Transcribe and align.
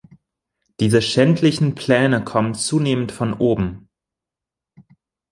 Diese 0.79 0.99
schändlichen 0.99 1.75
Pläne 1.75 2.23
kommen 2.23 2.55
zunehmend 2.55 3.11
von 3.11 3.35
oben. 3.35 3.87